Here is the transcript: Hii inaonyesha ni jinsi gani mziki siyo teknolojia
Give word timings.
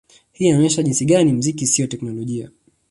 Hii 0.31 0.45
inaonyesha 0.47 0.81
ni 0.81 0.87
jinsi 0.89 1.05
gani 1.05 1.33
mziki 1.33 1.67
siyo 1.67 1.87
teknolojia 1.87 2.49